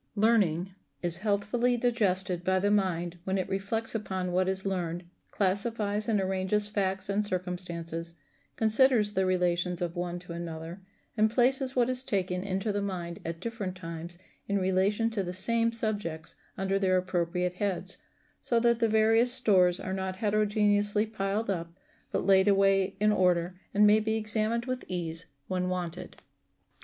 Learning 0.15 0.73
is 1.03 1.19
healthfully 1.19 1.77
digested 1.77 2.43
by 2.43 2.57
the 2.57 2.71
mind 2.71 3.19
when 3.23 3.37
it 3.37 3.47
reflects 3.47 3.93
upon 3.93 4.31
what 4.31 4.49
is 4.49 4.65
learned, 4.65 5.03
classifies 5.29 6.09
and 6.09 6.19
arranges 6.19 6.67
facts 6.67 7.07
and 7.07 7.23
circumstances, 7.23 8.15
considers 8.55 9.13
the 9.13 9.27
relations 9.27 9.79
of 9.79 9.95
one 9.95 10.17
to 10.17 10.33
another, 10.33 10.81
and 11.15 11.29
places 11.29 11.75
what 11.75 11.87
is 11.87 12.03
taken 12.03 12.41
into 12.43 12.71
the 12.71 12.81
mind 12.81 13.19
at 13.23 13.39
different 13.39 13.75
times 13.75 14.17
in 14.47 14.57
relation 14.57 15.11
to 15.11 15.21
the 15.21 15.33
same 15.33 15.71
subjects 15.71 16.35
under 16.57 16.79
their 16.79 16.97
appropriate 16.97 17.53
heads, 17.53 17.99
so 18.41 18.59
that 18.59 18.79
the 18.79 18.89
various 18.89 19.31
stores 19.31 19.79
are 19.79 19.93
not 19.93 20.15
heterogeneously 20.15 21.05
piled 21.05 21.47
up, 21.47 21.73
but 22.11 22.25
laid 22.25 22.47
away 22.47 22.95
in 22.99 23.11
order, 23.11 23.53
and 23.71 23.85
may 23.85 23.99
be 23.99 24.15
examined 24.15 24.65
with 24.65 24.83
ease 24.87 25.27
when 25.47 25.69
wanted. 25.69 26.15